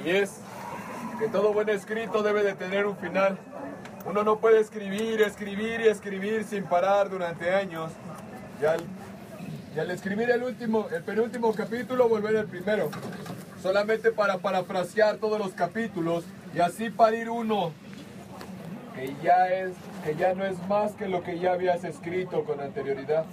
Y 0.04 0.10
es 0.10 0.42
que 1.18 1.30
todo 1.30 1.54
buen 1.54 1.70
escrito 1.70 2.24
debe 2.24 2.44
de 2.44 2.56
tener 2.56 2.86
un 2.86 2.98
final. 2.98 3.38
Uno 4.06 4.24
no 4.24 4.38
puede 4.40 4.60
escribir, 4.60 5.22
escribir 5.22 5.82
y 5.82 5.88
escribir 5.88 6.44
sin 6.44 6.64
parar 6.64 7.10
durante 7.10 7.54
años. 7.54 7.92
Y 8.62 8.66
al, 9.80 9.92
escribir 9.92 10.30
el 10.32 10.44
último, 10.44 10.88
el 10.92 11.04
penúltimo 11.04 11.54
capítulo, 11.54 12.10
volver 12.10 12.38
al 12.38 12.48
primero. 12.48 12.90
Solamente 13.62 14.12
para 14.12 14.40
parafrasear 14.40 15.18
todos 15.18 15.38
los 15.38 15.52
capítulos 15.52 16.24
y 16.56 16.60
así 16.60 16.90
parir 16.90 17.30
uno 17.30 17.74
que 18.96 19.14
ya 19.24 19.48
es, 19.48 19.74
que 20.04 20.16
ya 20.16 20.34
no 20.34 20.46
es 20.46 20.58
más 20.68 20.94
que 20.94 21.08
lo 21.08 21.24
que 21.24 21.40
ya 21.40 21.54
habías 21.54 21.84
escrito 21.84 22.44
con 22.44 22.60
anterioridad, 22.60 23.26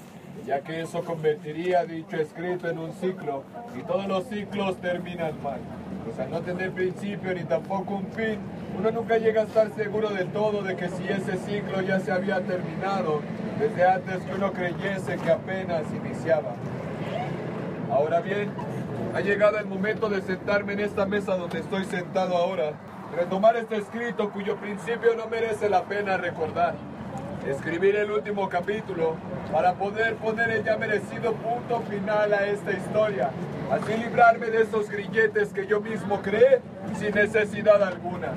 ya 0.47 0.61
que 0.61 0.83
eso 0.83 1.03
convertiría 1.03 1.85
dicho 1.85 2.17
escrito 2.17 2.69
en 2.69 2.79
un 2.79 2.93
ciclo 2.93 3.43
y 3.77 3.83
todos 3.83 4.07
los 4.07 4.29
ciclos 4.29 4.77
terminan 4.81 5.43
mal. 5.43 5.61
Pues 6.09 6.21
al 6.21 6.31
no 6.31 6.40
tener 6.40 6.73
principio 6.73 7.35
ni 7.35 7.44
tampoco 7.44 7.97
un 7.97 8.07
fin, 8.12 8.38
uno 8.79 8.90
nunca 8.90 9.18
llega 9.18 9.42
a 9.42 9.44
estar 9.44 9.71
seguro 9.75 10.09
de 10.09 10.25
todo 10.25 10.62
de 10.62 10.75
que 10.75 10.88
si 10.88 11.07
ese 11.07 11.37
ciclo 11.37 11.83
ya 11.83 12.01
se 12.01 12.11
había 12.11 12.40
terminado 12.40 13.21
desde 13.61 13.85
antes 13.85 14.23
que 14.23 14.35
uno 14.35 14.51
creyese 14.55 15.18
que 15.18 15.31
apenas 15.31 15.83
iniciaba. 15.92 16.55
Ahora 17.92 18.23
bien, 18.23 18.49
ha 19.14 19.21
llegado 19.21 19.59
el 19.59 19.66
momento 19.66 20.09
de 20.09 20.23
sentarme 20.23 20.73
en 20.73 20.81
esta 20.81 21.05
mesa 21.05 21.37
donde 21.37 21.59
estoy 21.59 21.85
sentado 21.85 22.38
ahora, 22.38 22.73
retomar 23.14 23.57
este 23.57 23.77
escrito 23.77 24.31
cuyo 24.31 24.57
principio 24.57 25.14
no 25.14 25.27
merece 25.27 25.68
la 25.68 25.83
pena 25.83 26.16
recordar, 26.16 26.75
escribir 27.51 27.97
el 27.97 28.11
último 28.11 28.49
capítulo 28.49 29.17
para 29.53 29.75
poder 29.75 30.17
poner 30.17 30.51
el 30.51 30.65
ya 30.65 30.77
merecido 30.77 31.33
punto 31.35 31.83
final 31.89 32.33
a 32.33 32.47
esta 32.47 32.73
historia, 32.73 33.31
así 33.71 33.97
librarme 33.97 34.47
de 34.47 34.63
esos 34.63 34.91
grilletes 34.91 35.53
que 35.53 35.67
yo 35.67 35.81
mismo 35.81 36.21
creé 36.21 36.61
sin 36.99 37.15
necesidad 37.15 37.83
alguna. 37.83 38.33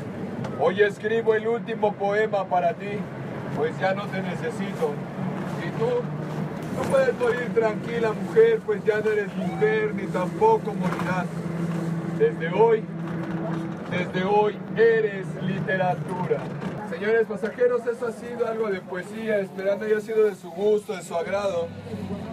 Hoy 0.60 0.82
escribo 0.82 1.36
el 1.36 1.48
último 1.48 1.94
poema 1.94 2.46
para 2.46 2.74
ti, 2.74 3.00
pues 3.58 3.78
ya 3.80 3.94
no 3.94 4.06
te 4.08 4.22
necesito. 4.22 4.94
Y 5.66 5.70
tú, 5.78 6.82
tú 6.82 6.90
puedes 6.90 7.14
morir 7.20 7.54
tranquila, 7.54 8.14
mujer, 8.14 8.60
pues 8.66 8.84
ya 8.86 9.00
no 9.00 9.12
eres 9.12 9.36
mujer 9.36 9.94
ni 9.94 10.08
tampoco 10.08 10.74
morirás. 10.74 11.26
Desde 12.18 12.50
hoy, 12.54 12.84
desde 13.90 14.24
hoy 14.24 14.58
eres 14.78 15.26
literatura. 15.42 16.40
Señores 17.02 17.26
pasajeros, 17.26 17.82
eso 17.88 18.06
ha 18.06 18.12
sido 18.12 18.48
algo 18.48 18.70
de 18.70 18.80
poesía, 18.80 19.40
esperando 19.40 19.86
haya 19.86 20.00
sido 20.02 20.24
de 20.26 20.36
su 20.36 20.52
gusto, 20.52 20.96
de 20.96 21.02
su 21.02 21.16
agrado. 21.16 21.68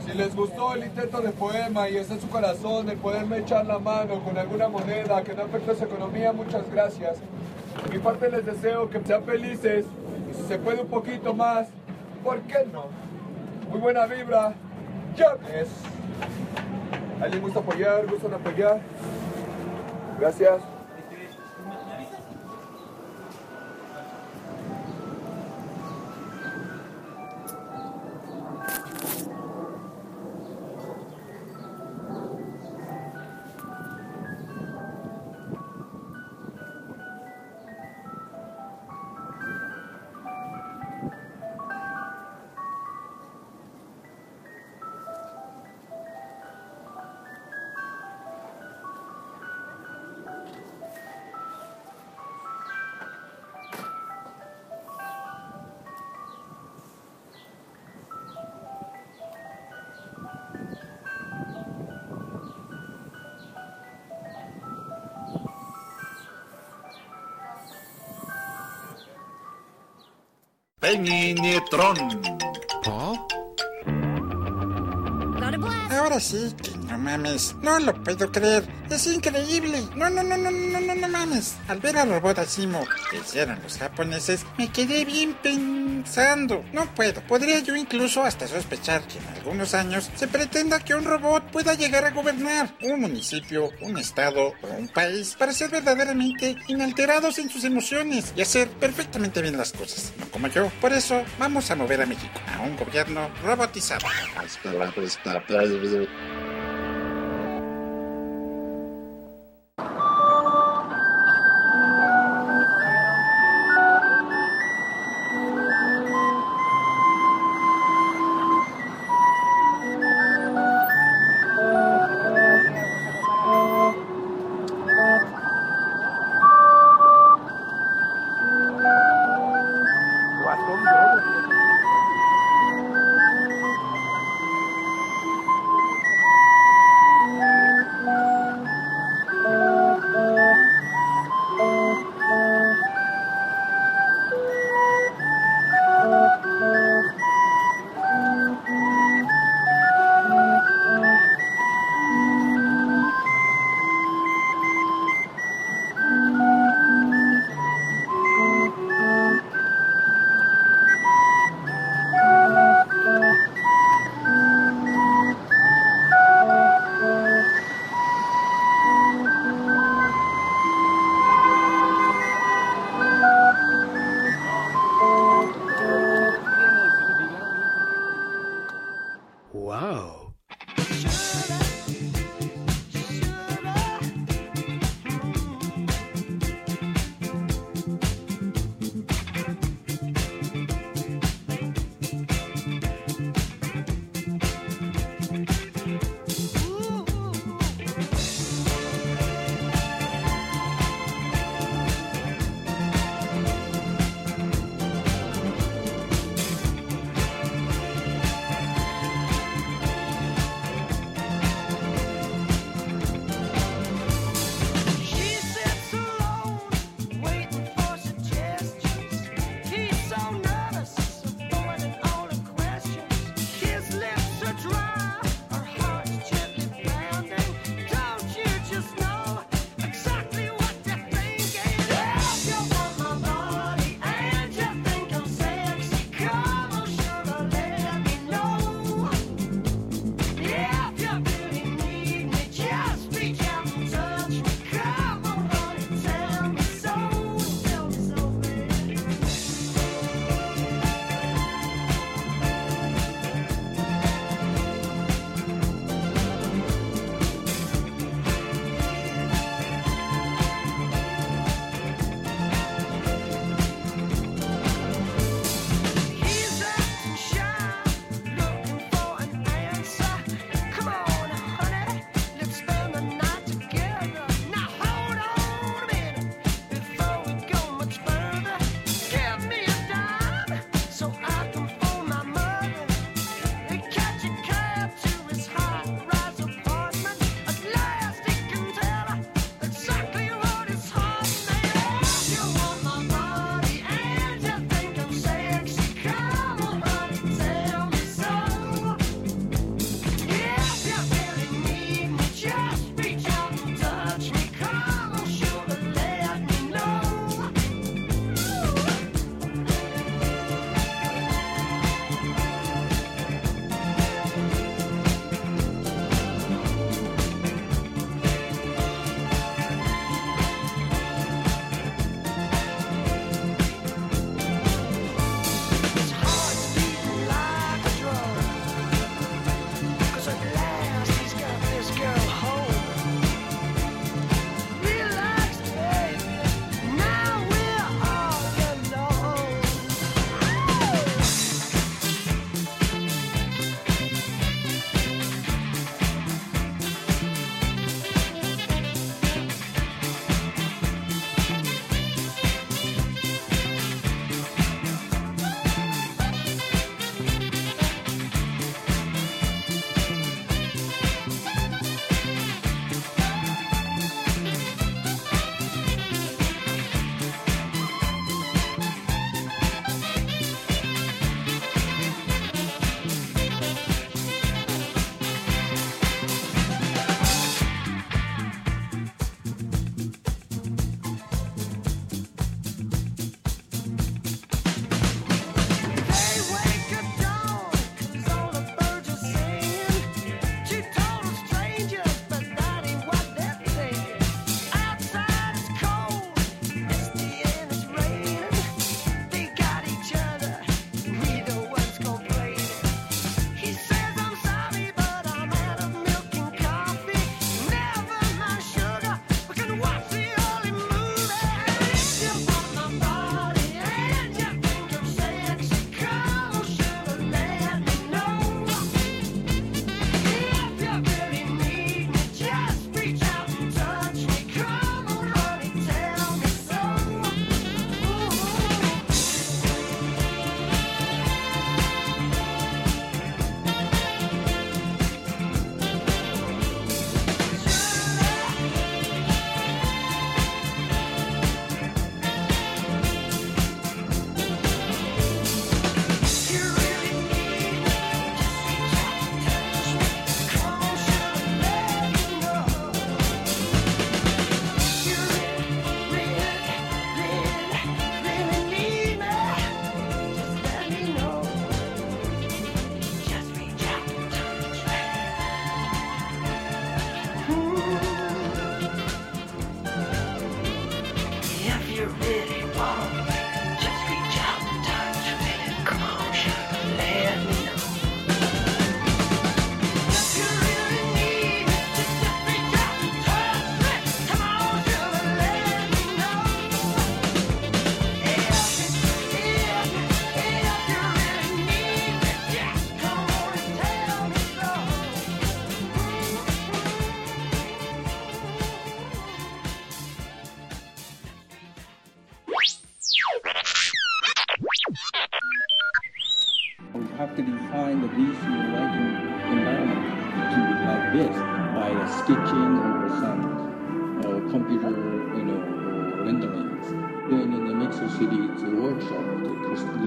Si 0.05 0.13
les 0.13 0.37
gustó 0.37 0.75
el 0.75 0.85
intento 0.85 1.23
de 1.23 1.31
poema 1.31 1.89
y 1.89 1.97
está 1.97 2.13
en 2.13 2.21
su 2.21 2.29
corazón 2.29 2.87
el 2.91 2.99
poderme 2.99 3.39
echar 3.39 3.65
la 3.65 3.79
mano 3.79 4.23
con 4.23 4.37
alguna 4.37 4.69
moneda 4.69 5.25
que 5.25 5.33
no 5.33 5.45
afecte 5.45 5.75
su 5.75 5.85
economía, 5.85 6.35
muchas 6.35 6.71
gracias. 6.71 7.17
De 7.83 7.97
mi 7.97 7.99
parte 7.99 8.31
les 8.31 8.45
deseo 8.45 8.91
que 8.91 9.01
sean 9.01 9.25
felices 9.25 9.87
y 10.31 10.35
si 10.35 10.43
se 10.43 10.59
puede 10.59 10.83
un 10.83 10.89
poquito 10.89 11.33
más, 11.33 11.69
¿por 12.23 12.39
qué 12.43 12.67
no? 12.71 12.89
Muy 13.71 13.81
buena 13.81 14.05
vibra, 14.05 14.53
ya. 15.17 15.35
¿Alguien 17.23 17.41
gusta 17.41 17.61
apoyar? 17.61 18.07
¿Gustan 18.07 18.35
apoyar? 18.35 18.81
Gracias. 20.21 20.61
Peñinetron. 70.89 71.99
Ahora 75.91 76.19
sí, 76.21 76.55
que 76.63 76.71
no 76.79 76.97
mames. 76.97 77.55
No 77.61 77.79
lo 77.79 77.93
puedo 78.03 78.33
creer. 78.33 78.65
Es 78.89 79.07
increíble. 79.07 79.83
No, 79.95 80.09
no, 80.09 80.23
no, 80.23 80.39
no, 80.39 80.51
no, 80.51 80.81
no, 80.81 80.95
no 80.95 81.09
mames. 81.09 81.57
Al 81.69 81.81
ver 81.81 81.99
al 81.99 82.09
robot 82.09 82.39
Asimo, 82.39 82.83
que 83.11 83.19
hicieron 83.19 83.61
los 83.63 83.77
japoneses, 83.77 84.47
me 84.57 84.73
quedé 84.73 85.05
bien 85.05 85.35
pensando. 85.43 86.65
No 86.73 86.87
puedo. 86.95 87.21
Podría 87.23 87.59
yo 87.59 87.77
incluso 87.77 88.25
hasta 88.25 88.47
sospechar 88.47 89.03
que 89.03 89.19
en 89.19 89.27
algunos 89.37 89.75
años 89.75 90.09
se 90.15 90.29
pretenda 90.29 90.81
que 90.81 90.95
un 90.95 91.05
robot 91.05 91.51
pueda 91.51 91.75
llegar 91.75 92.07
a 92.07 92.13
gobernar 92.13 92.75
un 92.83 93.01
municipio, 93.01 93.71
un 93.83 93.99
estado 93.99 94.55
o 94.63 94.67
un 94.79 94.89
país 94.89 95.37
para 95.39 95.53
ser 95.53 95.71
verdaderamente 95.71 96.57
inalterados 96.69 97.39
en 97.39 97.51
sus 97.51 97.65
emociones 97.65 98.33
y 98.37 98.41
hacer 98.41 98.69
perfectamente 98.69 99.43
bien 99.43 99.59
las 99.59 99.73
cosas. 99.73 100.13
No 100.19 100.27
yo. 100.47 100.71
Por 100.81 100.93
eso, 100.93 101.25
vamos 101.39 101.71
a 101.71 101.77
mover 101.77 102.01
a 102.03 102.07
México 102.07 102.41
a 102.57 102.61
un 102.61 102.77
gobierno 102.77 103.29
robotizado. 103.43 104.07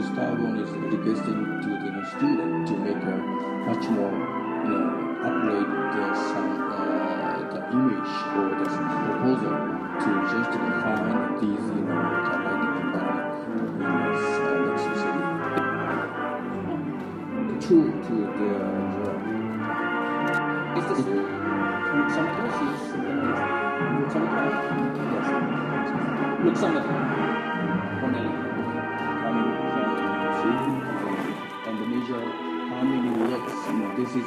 Gustavo 0.01 0.47
is 0.55 0.71
requesting 0.71 1.41
to 1.61 1.69
the 1.91 2.03
student 2.09 2.67
to 2.67 2.73
make 2.77 3.03
a 3.03 3.15
much 3.67 3.85
more, 3.89 4.15
you 4.63 4.71
know, 4.71 4.89
upgrade 5.21 5.71
the 5.93 6.05
some 6.15 6.51
uh, 6.71 7.43
the 7.51 7.59
image 7.71 8.13
or 8.35 8.47
the 8.55 8.65
proposal 9.05 9.55
to 10.01 10.09
just 10.31 10.49
define 10.51 11.37
these, 11.41 11.65
you 11.69 11.83
know, 11.85 12.01
the 12.23 12.35
lighting 12.45 12.75
environment 12.81 13.35
in 13.61 13.87
this 14.07 14.25
uh, 14.39 14.79
City 14.95 15.23
true 17.67 17.89
to 18.07 18.15
the 18.15 18.51
drawing. 18.95 19.37
Is 20.77 20.85
this 20.87 20.99
is 20.99 21.05
Luxembourg? 26.43 26.71
Yes. 26.73 26.80
The 34.13 34.19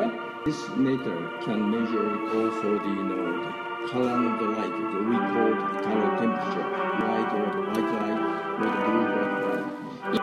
uh, 0.00 0.10
this 0.44 0.60
meter 0.76 1.18
can 1.44 1.70
measure 1.70 2.10
also 2.34 2.78
the, 2.78 2.88
you 2.88 3.04
know, 3.04 3.24
the 3.42 3.50
color 3.90 4.26
of 4.26 4.34
the 4.40 4.46
light, 4.46 4.74
the 4.74 4.98
we 5.06 5.16
call 5.16 5.50
the 5.54 5.66
color 5.86 6.10
temperature, 6.18 6.66
white 7.06 7.32
or 7.38 7.46
the 7.54 7.62
white 7.70 7.90
light, 7.94 8.20
or 8.58 8.68
the 8.70 8.70
blue 8.78 9.06
or 9.06 9.32
the 10.10 10.18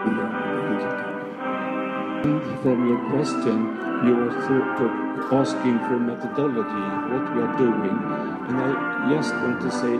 brown. 0.84 2.44
From 2.62 2.78
your 2.90 3.02
question, 3.12 3.58
you 4.06 4.14
were 4.16 4.34
sort 4.44 4.76
of 4.84 4.92
asking 5.32 5.78
for 5.88 5.98
methodology, 6.00 6.84
what 7.14 7.26
we 7.34 7.40
are 7.44 7.56
doing, 7.58 7.98
and 8.50 8.56
I 8.60 8.62
just 9.16 9.32
want 9.36 9.58
to 9.62 9.72
say, 9.72 9.94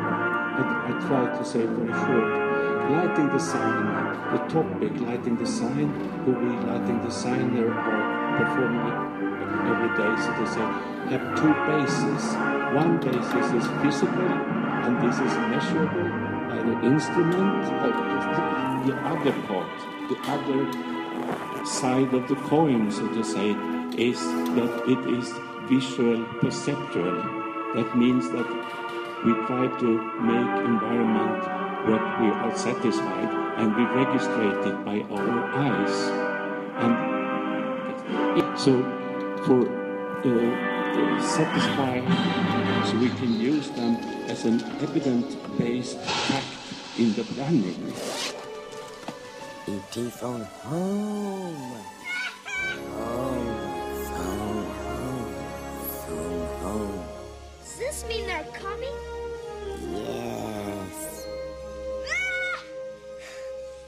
I, 0.00 0.62
I 0.88 0.90
try 1.06 1.24
to 1.36 1.44
say 1.44 1.62
very 1.66 1.92
short, 1.92 2.51
lighting 2.90 3.28
design, 3.30 3.86
the 4.32 4.38
topic 4.48 4.92
lighting 5.00 5.36
design, 5.36 5.88
who 6.24 6.32
we 6.32 6.50
lighting 6.66 7.00
designer 7.02 7.72
are 7.72 8.38
performing 8.38 9.22
every 9.70 9.90
day, 9.96 10.12
so 10.22 10.32
to 10.38 10.46
say, 10.46 10.66
have 11.12 11.24
two 11.38 11.52
bases. 11.68 12.34
One 12.74 12.98
basis 12.98 13.46
is 13.52 13.66
physical, 13.82 14.30
and 14.84 14.96
this 15.02 15.16
is 15.18 15.34
measurable 15.52 16.08
by 16.48 16.58
the 16.68 16.86
instrument. 16.86 17.64
The 18.86 18.96
other 19.12 19.32
part, 19.46 19.72
the 20.08 20.18
other 20.34 21.66
side 21.66 22.12
of 22.14 22.28
the 22.28 22.36
coin, 22.48 22.90
so 22.90 23.06
to 23.08 23.22
say, 23.22 23.50
is 23.96 24.18
that 24.56 24.84
it 24.88 25.02
is 25.18 25.32
visual 25.68 26.24
perceptual. 26.40 27.22
That 27.74 27.96
means 27.96 28.30
that 28.30 28.48
we 29.24 29.32
try 29.46 29.68
to 29.80 29.90
make 30.20 30.66
environment 30.66 31.61
where 31.86 32.02
we 32.20 32.28
are 32.30 32.56
satisfied 32.56 33.30
and 33.58 33.74
we 33.76 33.82
register 33.82 34.42
it 34.50 34.84
by 34.84 35.00
our 35.10 35.44
eyes. 35.54 35.96
And 36.82 38.58
so 38.58 38.82
for 39.44 39.66
uh, 40.24 41.22
satisfy, 41.22 42.00
so 42.86 42.96
we 42.98 43.08
can 43.10 43.40
use 43.40 43.70
them 43.70 43.96
as 44.28 44.44
an 44.44 44.62
evidence-based 44.80 45.98
fact 45.98 46.46
in 46.98 47.12
the 47.14 47.24
planning. 47.24 47.92
E.T. 49.66 50.10
phone 50.10 50.40
home. 50.40 51.76
Home, 52.92 53.52
phone 54.04 54.66
home, 54.66 55.34
phone 56.06 56.46
home. 56.62 57.04
Does 57.60 57.76
this 57.78 58.04
mean 58.08 58.26
they're 58.26 58.44
coming? 58.52 58.94
Yes. 59.92 60.61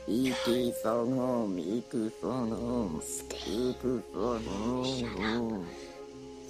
E.T. 0.07 0.73
phone 0.83 1.17
home, 1.17 1.59
E.T. 1.59 2.11
phone 2.21 2.51
home, 2.51 3.03
E.T. 3.47 4.03
phone 4.13 4.45
home. 4.45 5.67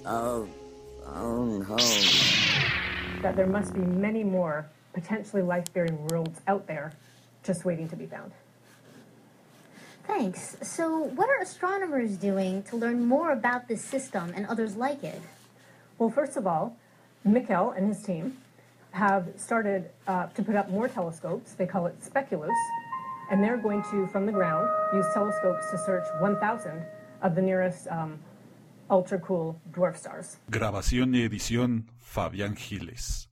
Oh, 0.04 0.48
phone 1.04 1.62
home. 1.62 3.22
That 3.22 3.36
there 3.36 3.46
must 3.46 3.72
be 3.72 3.80
many 3.80 4.24
more 4.24 4.66
potentially 4.92 5.42
life-bearing 5.42 6.04
worlds 6.08 6.40
out 6.48 6.66
there 6.66 6.94
just 7.44 7.64
waiting 7.64 7.88
to 7.90 7.96
be 7.96 8.06
found. 8.06 8.32
Thanks. 10.08 10.56
So, 10.62 11.04
what 11.14 11.30
are 11.30 11.40
astronomers 11.40 12.16
doing 12.16 12.64
to 12.64 12.76
learn 12.76 13.06
more 13.06 13.30
about 13.30 13.68
this 13.68 13.84
system 13.84 14.32
and 14.34 14.46
others 14.46 14.74
like 14.74 15.04
it? 15.04 15.20
Well, 15.98 16.10
first 16.10 16.36
of 16.36 16.46
all, 16.46 16.76
Mikkel 17.24 17.76
and 17.76 17.86
his 17.86 18.02
team 18.02 18.36
have 18.90 19.28
started 19.36 19.90
uh, 20.08 20.26
to 20.26 20.42
put 20.42 20.56
up 20.56 20.70
more 20.70 20.88
telescopes. 20.88 21.52
They 21.52 21.66
call 21.66 21.86
it 21.86 22.02
SPECULOOS. 22.02 22.50
And 23.30 23.42
they're 23.42 23.56
going 23.56 23.82
to, 23.90 24.06
from 24.08 24.26
the 24.26 24.32
ground, 24.32 24.68
use 24.92 25.06
telescopes 25.14 25.70
to 25.70 25.78
search 25.78 26.04
1,000 26.20 26.84
of 27.22 27.34
the 27.34 27.42
nearest 27.42 27.88
um, 27.88 28.18
ultra 28.90 29.18
cool 29.18 29.60
dwarf 29.70 29.96
stars. 29.96 30.38
Grabación 30.50 31.14
y 31.14 31.22
edición 31.22 31.84
Fabián 32.00 32.56
Giles. 32.56 33.22